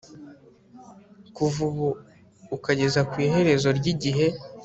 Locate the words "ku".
3.09-3.15